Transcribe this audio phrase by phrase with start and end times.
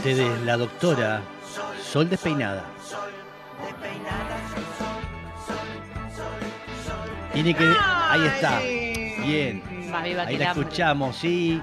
[0.00, 1.20] ustedes la doctora
[1.82, 2.64] Sol Despeinada.
[7.34, 7.64] Tiene que.
[8.08, 8.60] Ahí está.
[9.26, 9.62] Bien.
[9.92, 11.60] Ahí que la escuchamos, sí.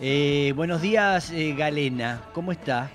[0.00, 2.22] Eh, buenos días, eh, Galena.
[2.32, 2.88] ¿Cómo está?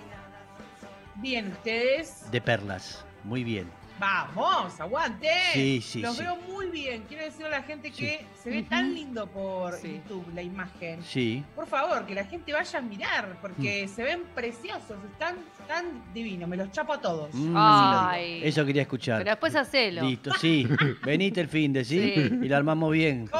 [1.16, 2.32] Bien, ustedes.
[2.32, 3.04] De perlas.
[3.26, 3.70] Muy bien.
[3.98, 5.30] Vamos, aguante.
[5.54, 6.24] Sí, sí, Los sí.
[6.24, 7.04] veo muy bien.
[7.08, 8.04] Quiero decirle a la gente Sí.
[8.04, 9.94] que se ve tan lindo por Sí.
[10.04, 11.02] YouTube la imagen.
[11.04, 11.44] Sí.
[11.56, 13.38] Por favor, que la gente vaya a mirar, Mm.
[13.42, 15.38] porque se ven preciosos, están
[15.68, 16.50] tan divinos.
[16.50, 17.34] Me los chapo a todos.
[17.34, 17.54] Mm.
[17.58, 18.42] Ay.
[18.44, 19.20] Eso quería escuchar.
[19.20, 20.02] Pero después hacelo.
[20.04, 20.68] Listo, sí.
[21.04, 22.14] Venite el fin de, ¿sí?
[22.16, 22.22] Sí.
[22.44, 23.30] Y lo armamos bien.
[23.32, 23.40] Oh.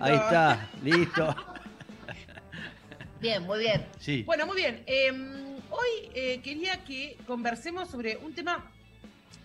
[0.00, 1.36] Ahí está, listo.
[3.20, 3.86] Bien, muy bien.
[4.00, 4.22] Sí.
[4.24, 4.82] Bueno, muy bien.
[4.86, 5.10] Eh,
[5.70, 8.70] hoy eh, quería que conversemos sobre un tema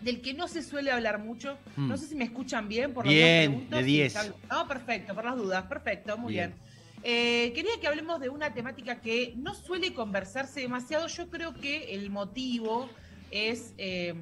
[0.02, 1.58] del que no se suele hablar mucho.
[1.76, 1.88] Mm.
[1.90, 3.80] No sé si me escuchan bien por las Bien, preguntas.
[3.80, 4.08] de Sí, 10.
[4.08, 4.36] está bien.
[4.50, 5.64] No, perfecto, por las dudas.
[5.66, 6.50] Perfecto, muy Bien.
[6.52, 6.70] bien.
[7.02, 11.08] Eh, quería que hablemos de una temática que no suele conversarse demasiado.
[11.08, 12.90] Yo creo que el motivo
[13.32, 14.16] es, eh,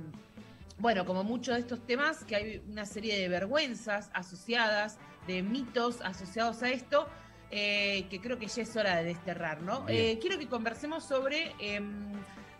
[0.77, 6.01] bueno, como muchos de estos temas, que hay una serie de vergüenzas asociadas, de mitos
[6.01, 7.07] asociados a esto,
[7.49, 9.85] eh, que creo que ya es hora de desterrar, ¿no?
[9.85, 12.11] Quiero que conversemos sobre em,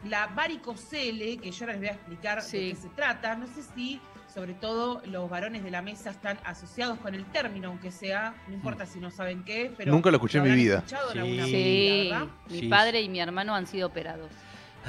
[0.05, 2.57] la varicocele, que yo ahora les voy a explicar Sí.
[2.57, 3.35] de qué se trata.
[3.35, 3.99] No sé si,
[4.33, 8.53] sobre todo, los varones de la mesa están asociados con el término, aunque sea, no
[8.53, 9.91] importa si no saben qué es, pero...
[9.91, 10.83] Nunca lo escuché en mi vida.
[10.85, 10.95] Sí.
[11.13, 12.11] Sí,
[12.49, 12.67] mi Sí.
[12.67, 14.31] padre y mi hermano han sido operados.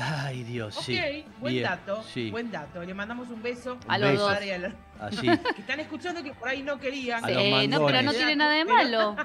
[0.00, 1.24] Ay, Dios, Ok, sí.
[1.40, 2.30] buen Bien, dato, Sí.
[2.30, 2.84] buen dato.
[2.84, 4.32] Le mandamos un beso A los dos.
[4.32, 5.26] padre y a la- Así.
[5.26, 7.24] que están escuchando que por ahí no querían.
[7.24, 9.16] A los Eh, no, pero no tiene nada de malo.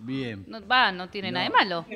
[0.00, 0.44] Bien.
[0.48, 1.34] No, va, no tiene No.
[1.34, 1.86] nada de malo.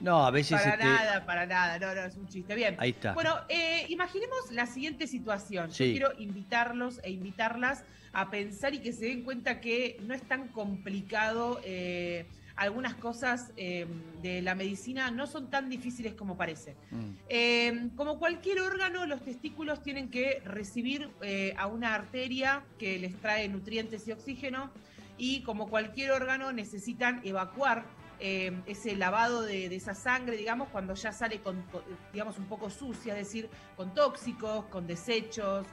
[0.00, 0.84] No, a veces Para este.
[0.84, 2.54] nada, para nada, no, no, es un chiste.
[2.54, 2.76] Bien.
[2.78, 3.14] Ahí está.
[3.14, 5.72] Bueno, eh, imaginemos la siguiente situación.
[5.72, 5.94] Sí.
[5.94, 10.22] Yo quiero invitarlos e invitarlas a pensar y que se den cuenta que no es
[10.22, 11.60] tan complicado.
[11.64, 12.26] eh,
[12.56, 13.86] algunas cosas eh,
[14.22, 16.74] de la medicina no son tan difíciles como parece.
[16.90, 17.10] Mm.
[17.28, 23.14] Eh, como cualquier órgano, los testículos tienen que recibir eh, a una arteria que les
[23.20, 24.70] trae nutrientes y oxígeno
[25.18, 27.84] y como cualquier órgano necesitan evacuar
[28.20, 31.82] eh, ese lavado de, de esa sangre, digamos, cuando ya sale con, con,
[32.12, 35.66] digamos, un poco sucia, es decir, con tóxicos, con desechos,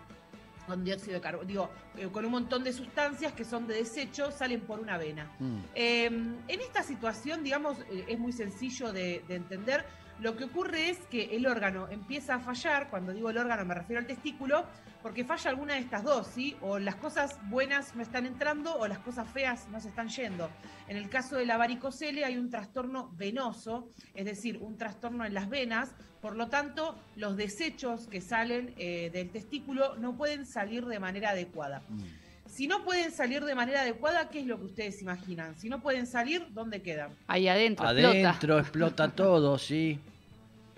[0.66, 4.32] con dióxido de carbono, digo, eh, con un montón de sustancias que son de desecho,
[4.32, 5.32] salen por una vena.
[5.40, 5.58] Mm.
[5.76, 7.78] Eh, en esta situación, digamos,
[8.08, 9.86] es muy sencillo de, de entender.
[10.20, 13.74] Lo que ocurre es que el órgano empieza a fallar, cuando digo el órgano me
[13.74, 14.66] refiero al testículo,
[15.02, 16.56] porque falla alguna de estas dos, ¿sí?
[16.62, 20.50] O las cosas buenas no están entrando o las cosas feas no se están yendo.
[20.88, 25.34] En el caso de la varicocele hay un trastorno venoso, es decir, un trastorno en
[25.34, 30.86] las venas, por lo tanto, los desechos que salen eh, del testículo no pueden salir
[30.86, 31.84] de manera adecuada.
[31.90, 32.23] Mm.
[32.54, 35.56] Si no pueden salir de manera adecuada, ¿qué es lo que ustedes imaginan?
[35.58, 37.10] Si no pueden salir, ¿dónde quedan?
[37.28, 37.88] Ahí adentro.
[37.88, 40.00] Adentro explota todo, sí.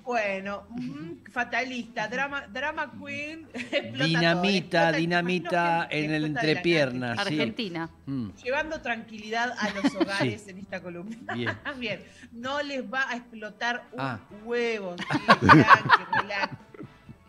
[0.04, 7.22] Bueno, ujú, fatalista, drama, drama queen, explota todo, Dinamita, explota- dinamita en el entrepierna, sí.
[7.22, 7.90] Argentina.
[8.06, 8.30] Mm.
[8.44, 11.18] Llevando tranquilidad a los hogares en esta columna.
[11.34, 11.58] Bien.
[11.80, 12.00] Bien,
[12.32, 14.20] no les va a explotar un Ah.
[14.46, 14.96] huevo.
[14.98, 15.04] ¿sí?
[15.18, 16.54] Tranqui, relax.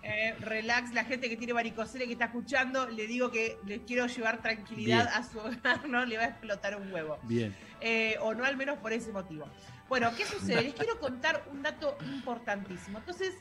[0.08, 4.06] Eh, relax, la gente que tiene varicocele que está escuchando, le digo que les quiero
[4.06, 5.14] llevar tranquilidad Bien.
[5.16, 7.18] a su hogar, no le va a explotar un huevo.
[7.24, 7.54] Bien.
[7.80, 9.48] Eh, o no al menos por ese motivo.
[9.88, 10.62] Bueno, ¿qué sucede?
[10.62, 12.98] Les quiero contar un dato importantísimo.
[12.98, 13.34] Entonces,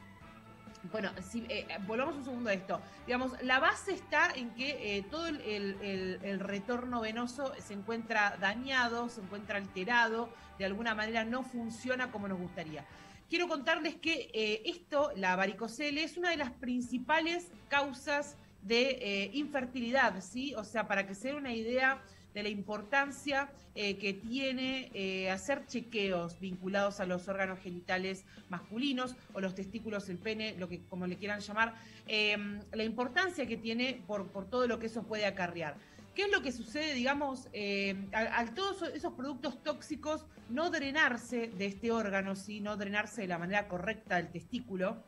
[0.91, 2.81] bueno, si, eh, volvamos un segundo a esto.
[3.05, 7.73] Digamos, la base está en que eh, todo el, el- el- el retorno venoso se
[7.73, 12.85] encuentra dañado, se encuentra alterado, de alguna manera no funciona como nos gustaría.
[13.29, 19.31] Quiero contarles que eh, esto, la varicocele, es una de las principales causas de eh,
[19.33, 20.53] infertilidad, ¿sí?
[20.53, 22.03] O sea, para que se den una idea
[22.35, 29.41] de la importancia eh, que tiene hacer chequeos vinculados a los órganos genitales masculinos o
[29.41, 31.75] los testículos, el pene, lo que como le quieran llamar,
[32.07, 35.77] la importancia que tiene por todo lo que eso puede acarrear.
[36.15, 41.65] ¿Qué es lo que sucede, digamos, eh, al, todos esos productos tóxicos no drenarse de
[41.65, 42.61] este órgano, ¿sí?
[42.61, 45.03] no drenarse de la manera correcta del testículo?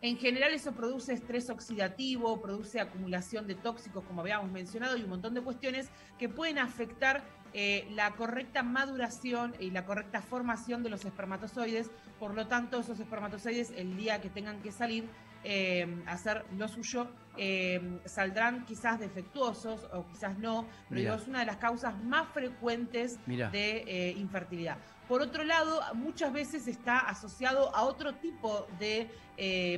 [0.00, 5.10] En general eso produce estrés oxidativo, produce acumulación de tóxicos, como habíamos mencionado, y un
[5.10, 7.22] montón de cuestiones que pueden afectar
[7.52, 11.90] eh, la correcta maduración y la correcta formación de los espermatozoides.
[12.18, 15.04] Por lo tanto, esos espermatozoides, el día que tengan que salir
[15.44, 21.40] eh, hacer lo suyo, eh, saldrán quizás defectuosos o quizás no, pero digo, es una
[21.40, 23.48] de las causas más frecuentes Mirá.
[23.50, 24.78] de eh, infertilidad.
[25.06, 29.08] Por otro lado, muchas veces está asociado a otro tipo de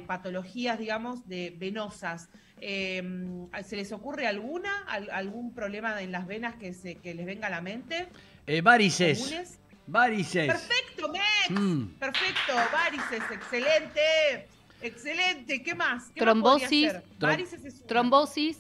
[0.07, 2.29] patologías, digamos, de venosas.
[2.59, 4.83] ¿Se les ocurre alguna?
[4.89, 8.09] Al- ¿Algún problema en las venas que, se, que les venga a la mente?
[8.63, 9.19] Varices.
[9.21, 9.61] ¿Comunes?
[9.87, 10.47] Varices.
[10.47, 11.51] Perfecto, Mex.
[11.61, 11.85] Mm.
[11.99, 14.49] Perfecto, varices, excelente.
[14.83, 16.05] Excelente, ¿qué más?
[16.15, 16.93] ¿Qué más Trombosis.
[17.19, 17.87] Varices es una.
[17.87, 18.59] Trombosis.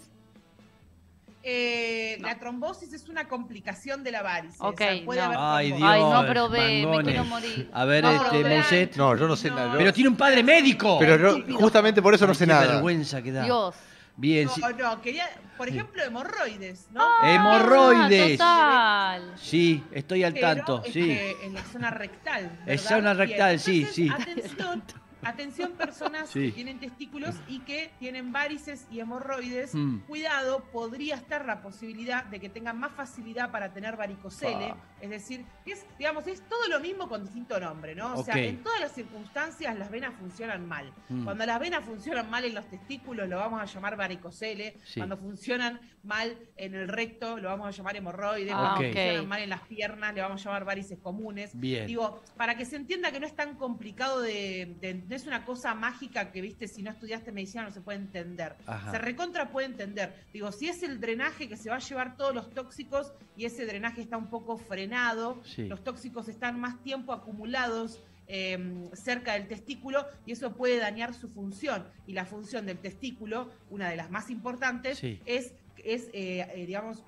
[1.43, 2.28] Eh, No.
[2.28, 4.61] La trombosis es una complicación de la varices.
[4.61, 5.26] Ok, puede no.
[5.26, 5.94] haber Ay, trombosis.
[5.94, 7.06] Ay, no Dios, probé, me mangones.
[7.06, 7.70] quiero morir.
[7.72, 8.96] A ver, No, este, Mousset.
[8.96, 9.75] No, yo no sé nada.
[9.78, 10.99] Pero tiene un padre médico.
[10.99, 12.72] Pero yo- justamente por eso no sé qué nada.
[12.75, 13.44] vergüenza que da.
[13.44, 13.75] Dios.
[14.17, 14.61] Bien, sí.
[14.61, 15.25] No, no, quería,
[15.56, 17.00] por ejemplo, hemorroides, ¿no?
[17.02, 18.32] Ah, Hemorroides.
[18.37, 19.32] total.
[19.37, 21.00] Sí, sí, al Pero tanto, es sí.
[21.05, 22.44] que en la zona rectal.
[22.44, 22.84] En ¿verdad?
[22.84, 24.11] zona Bien, rectal, sí, sí.
[24.11, 24.82] Atención,
[25.22, 26.46] atención personas Sí.
[26.46, 29.75] que tienen testículos y que tienen varices y hemorroides.
[29.75, 29.99] Mm.
[30.06, 34.70] Cuidado, podría estar la posibilidad de que tengan más facilidad para tener varicocele.
[34.70, 34.76] Ah.
[35.00, 38.14] Es decir, es, digamos, es todo lo mismo con distinto nombre, ¿no?
[38.14, 40.93] O sea, en todas las circunstancias las venas funcionan mal.
[41.08, 41.25] Mm.
[41.25, 44.78] Cuando las venas funcionan mal en los testículos lo vamos a llamar varicocele.
[44.84, 45.00] Sí.
[45.00, 48.52] Cuando funcionan mal en el recto lo vamos a llamar hemorroides.
[48.55, 48.94] Ah, Cuando ok.
[48.94, 51.50] funcionan mal en las piernas le vamos a llamar varices comunes.
[51.55, 51.87] Bien.
[51.87, 55.44] Digo, para que se entienda que no es tan complicado de, de- no es una
[55.44, 58.56] cosa mágica que, viste, si no estudiaste medicina no se puede entender.
[58.67, 58.91] Ajá.
[58.93, 60.14] Se recontra puede entender.
[60.32, 63.67] Digo, si es el drenaje que se va a llevar todos los tóxicos y ese
[63.67, 65.67] drenaje está un poco frenado, Sí.
[65.67, 68.00] los tóxicos están más tiempo acumulados
[68.32, 71.85] eh, cerca del testículo y eso puede dañar su función.
[72.06, 75.20] Y la función del testículo, una de las más importantes, Sí.
[75.26, 75.53] es,
[75.85, 77.03] es eh, eh, digamos,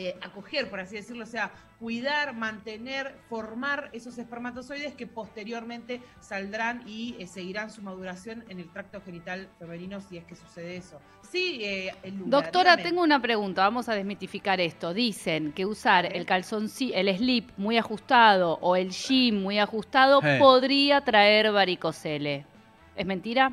[0.00, 1.50] eh, acoger, por así decirlo, o sea,
[1.80, 8.72] cuidar, mantener, formar esos espermatozoides que posteriormente saldrán y eh, seguirán su maduración en el
[8.72, 11.00] tracto genital femenino si es que sucede eso.
[11.28, 12.82] Sí, eh, lugar, Doctora, dígame.
[12.90, 14.94] tengo una pregunta, vamos a desmitificar esto.
[14.94, 21.00] Dicen que usar el calzón, el slip muy ajustado o el jean muy ajustado podría
[21.00, 22.46] traer varicocele.
[22.94, 23.52] ¿Es mentira?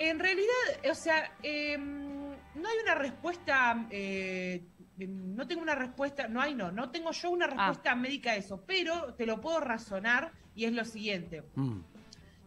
[0.00, 1.78] En realidad, o sea, eh,
[2.54, 4.64] no hay una respuesta, eh,
[4.98, 8.62] no tengo una respuesta, no hay no, no tengo yo una respuesta médica a eso,
[8.66, 11.42] pero te lo puedo razonar y es lo siguiente.
[11.54, 11.80] Mm.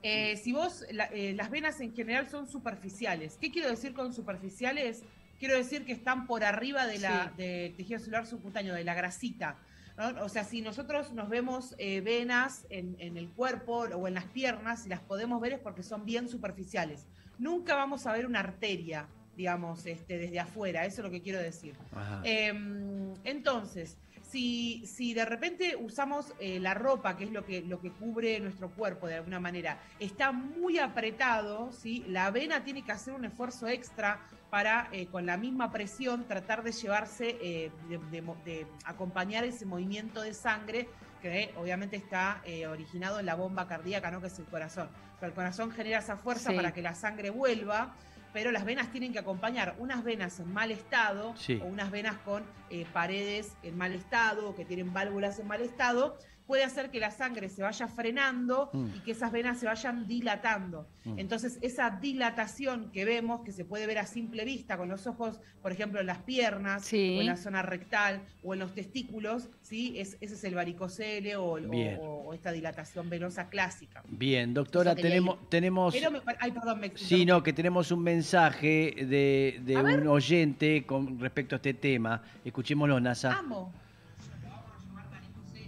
[0.03, 3.37] Eh, si vos, la- eh, las venas en general son superficiales.
[3.41, 5.03] ¿Qué quiero decir con superficiales?
[5.39, 7.43] Quiero decir que están por arriba de la, Sí.
[7.43, 9.57] del tejido celular subcutáneo, de la grasita.
[9.97, 10.23] ¿no?
[10.23, 14.25] O sea, si nosotros nos vemos eh, venas en, en el cuerpo o en las
[14.25, 17.07] piernas, si las podemos ver es porque son bien superficiales.
[17.39, 19.07] Nunca vamos a ver una arteria,
[19.37, 20.83] digamos, este, desde afuera.
[20.85, 21.75] Eso es lo que quiero decir.
[22.23, 27.79] Em, entonces, si, si de repente usamos eh, la ropa, que es lo que, lo
[27.79, 32.03] que cubre nuestro cuerpo de alguna manera, está muy apretado, ¿sí?
[32.09, 34.19] la vena tiene que hacer un esfuerzo extra
[34.49, 39.43] para, eh, con la misma presión, tratar de llevarse, eh, de, de mo- de acompañar
[39.45, 40.89] ese movimiento de sangre
[41.21, 44.19] que obviamente está eh, originado en la bomba cardíaca, ¿no?
[44.21, 44.89] que es el corazón.
[45.15, 46.55] O sea, el corazón genera esa fuerza Sí.
[46.55, 47.95] para que la sangre vuelva,
[48.33, 51.59] pero las venas tienen que acompañar unas venas en mal estado Sí.
[51.63, 55.61] o unas venas con eh, paredes en mal estado o que tienen válvulas en mal
[55.61, 58.87] estado, puede hacer que la sangre se vaya frenando Mm.
[58.95, 60.87] y que esas venas se vayan dilatando.
[61.05, 61.19] Mm.
[61.19, 65.39] Entonces, esa dilatación que vemos, que se puede ver a simple vista con los ojos,
[65.61, 67.17] por ejemplo, en las piernas, Sí.
[67.17, 69.93] o en la zona rectal, o en los testículos, ¿sí?
[69.99, 71.97] Es, ese es el varicocele o, el- o- Bien.
[72.01, 74.01] o- o esta dilatación venosa clásica.
[74.07, 78.93] Bien, doctora, tenemos, tenemos Pero me- ay, perdón, me Sí, no, que tenemos un mensaje
[78.97, 79.99] de, de ver.
[80.01, 82.23] un oyente con respecto a este tema.
[82.45, 83.37] Escuchémoslo, Nasa.
[83.37, 83.73] Amo.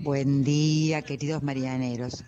[0.01, 2.23] Buen día, queridos marianeros.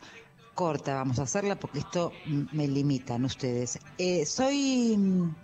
[0.55, 2.11] Corta, vamos a hacerla porque esto
[2.51, 3.79] me limitan ustedes.
[3.97, 4.95] Eh, soy.
[4.97, 5.35] mm,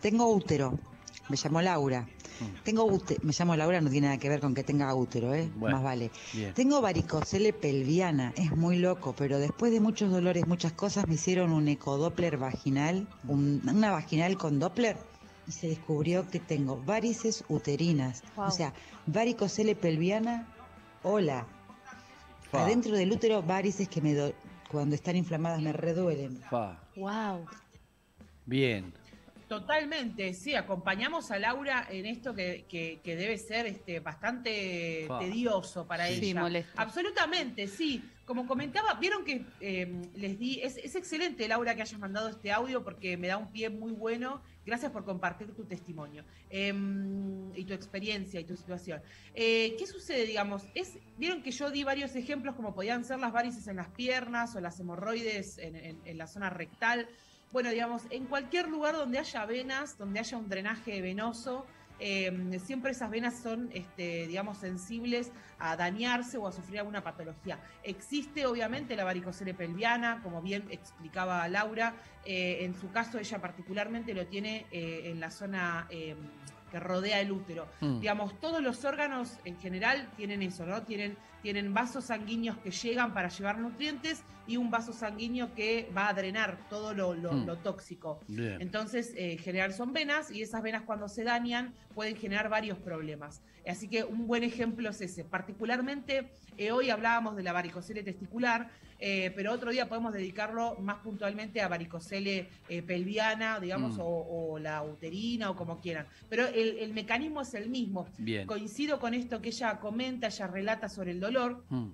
[0.00, 0.78] Tengo útero.
[1.28, 2.02] Me llamo Laura.
[2.02, 2.62] Mm.
[2.64, 3.20] Tengo útero.
[3.22, 5.48] Me llamo Laura, no tiene nada que ver con que tenga útero, ¿eh?
[5.56, 5.76] Bueno.
[5.76, 6.10] Más vale.
[6.32, 6.52] Bien.
[6.54, 8.32] Tengo varicocele pelviana.
[8.36, 13.06] Es muy loco, pero después de muchos dolores, muchas cosas, me hicieron un ecodoppler vaginal,
[13.28, 14.96] un- una vaginal con doppler.
[15.46, 18.22] Y se descubrió que tengo varices uterinas.
[18.36, 18.46] Wow.
[18.48, 18.74] O sea,
[19.06, 20.46] varicocele pelviana,
[21.02, 21.46] hola.
[22.50, 24.32] Fa, Adentro del útero, varices que me do-
[24.70, 26.36] cuando están inflamadas me reduelen.
[26.50, 26.78] fa.
[26.96, 27.46] Wow.
[28.46, 28.92] Bien.
[29.48, 35.86] Totalmente, sí, acompañamos a Laura en esto que, que- que debe ser este, bastante tedioso
[35.86, 36.16] para Sí.
[36.20, 36.40] Sí, ella.
[36.42, 36.72] molesto.
[36.76, 38.02] Absolutamente, sí.
[38.26, 42.52] Como comentaba, vieron que eh, les di, es, es excelente Laura que hayas mandado este
[42.52, 44.42] audio porque me da un pie muy bueno.
[44.66, 49.00] Gracias por compartir tu testimonio em, y tu experiencia y tu situación.
[49.34, 50.64] Eh, ¿Qué sucede, digamos?
[50.74, 54.54] Es, vieron que yo di varios ejemplos como podían ser las varices en las piernas
[54.56, 57.08] o las hemorroides en- en- en la zona rectal
[57.52, 61.66] bueno, digamos, en cualquier lugar donde haya venas, donde haya un drenaje venoso,
[62.00, 67.58] eh, siempre esas venas son, este, digamos, sensibles a dañarse o a sufrir alguna patología.
[67.82, 74.14] Existe obviamente la varicocele pelviana, como bien explicaba Laura, eh, en su caso ella particularmente
[74.14, 75.88] lo tiene eh, en la zona
[76.70, 77.66] que rodea el útero.
[77.80, 78.00] Mm.
[78.00, 80.82] Digamos, todos los órganos en general tienen eso, ¿no?
[80.82, 86.08] Tienen, tienen vasos sanguíneos que llegan para llevar nutrientes y un vaso sanguíneo que va
[86.08, 87.46] a drenar todo lo, lo- Mm.
[87.46, 88.20] lo tóxico.
[88.28, 88.60] Bien.
[88.60, 92.78] Entonces, eh, en general son venas y esas venas cuando se dañan pueden generar varios
[92.78, 93.42] problemas.
[93.66, 95.24] Así que un buen ejemplo es ese.
[95.24, 100.96] Particularmente, eh, hoy hablábamos de la varicocele testicular, eh, pero otro día podemos dedicarlo más
[100.98, 104.00] puntualmente a varicocele eh, pelviana, digamos, Mm.
[104.00, 106.06] o, o la uterina o como quieran.
[106.28, 108.06] Pero el, el mecanismo es el mismo.
[108.18, 108.46] Bien.
[108.46, 111.88] Coincido con esto que ella comenta, ella relata sobre el dolor Mm.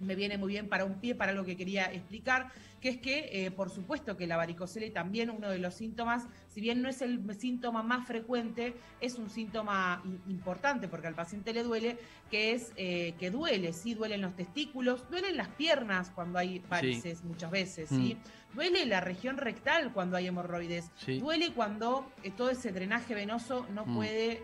[0.00, 2.50] Me viene muy bien para un pie, para lo que quería explicar,
[2.80, 6.60] que es que, eh, por supuesto, que la varicocele también uno de los síntomas, si
[6.60, 11.62] bien no es el síntoma más frecuente, es un síntoma importante porque al paciente le
[11.62, 11.98] duele,
[12.30, 17.24] que es eh, que duele, sí, duelen los testículos, duelen las piernas cuando hay varices
[17.24, 18.16] muchas veces, ¿sí?
[18.54, 21.18] Duele la región rectal cuando hay hemorroides, Sí.
[21.18, 23.94] duele cuando eh, todo ese drenaje venoso no Mm.
[23.94, 24.42] puede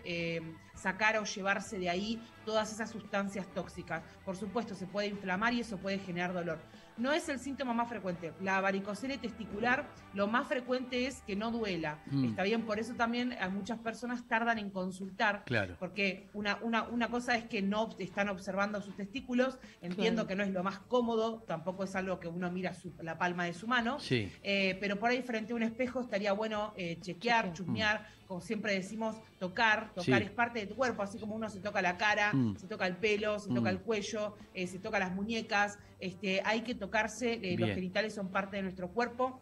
[0.82, 4.02] sacar o llevarse de ahí todas esas sustancias tóxicas.
[4.24, 6.58] Por supuesto, se puede inflamar y eso puede generar dolor.
[6.98, 8.32] No es el síntoma más frecuente.
[8.40, 11.98] La varicocele testicular, lo más frecuente es que no duela.
[12.06, 12.24] Mm.
[12.26, 15.44] Está bien, por eso también a muchas personas tardan en consultar.
[15.46, 15.76] Claro.
[15.78, 20.28] Porque una, una, una cosa es que no están observando sus testículos, entiendo Claro.
[20.28, 23.44] que no es lo más cómodo, tampoco es algo que uno mira su- la palma
[23.44, 24.30] de su mano, Sí.
[24.42, 27.52] eh, pero por ahí frente a un espejo estaría bueno eh, chequear, Chequear.
[27.54, 30.24] chusmear, como siempre decimos, tocar, tocar Sí.
[30.24, 32.56] es parte de tu cuerpo, así como uno se toca la cara, Mm.
[32.56, 33.54] se toca el pelo, se Mm.
[33.54, 38.14] toca el cuello, eh, se toca las muñecas, este, hay que tocarse, eh, los genitales
[38.14, 39.38] son parte de nuestro cuerpo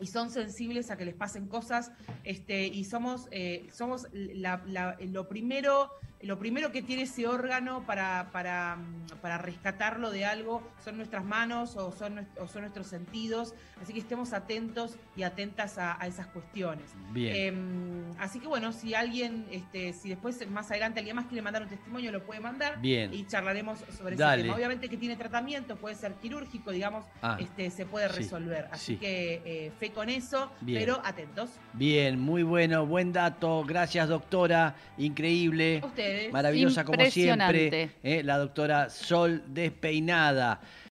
[0.00, 1.90] y son sensibles a que les pasen cosas
[2.22, 5.90] este, y somos, eh, somos la- la- lo primero
[6.22, 8.76] lo primero que tiene ese órgano para, para,
[9.22, 14.00] para rescatarlo de algo son nuestras manos o son, o son nuestros sentidos, así que
[14.00, 16.84] estemos atentos y atentas a, a esas cuestiones.
[17.12, 17.34] Bien.
[17.36, 21.62] Em, así que bueno, si alguien, este, si después más adelante alguien más quiere mandar
[21.62, 23.14] un testimonio, lo puede mandar Bien.
[23.14, 24.34] y charlaremos sobre Dale.
[24.34, 24.56] ese tema.
[24.56, 28.68] Obviamente que tiene tratamiento, puede ser quirúrgico, digamos, Ah, este, se puede sí, resolver.
[28.72, 28.96] Así sí.
[28.98, 30.80] que eh, fe con eso, Bien.
[30.80, 31.50] pero atentos.
[31.72, 33.64] Bien, muy bueno, buen dato.
[33.66, 34.74] Gracias, doctora.
[34.98, 35.80] Increíble.
[35.82, 36.32] A ustedes.
[36.32, 37.90] Maravillosa como siempre.
[38.02, 40.60] Eh, la doctora Sol Despeinada.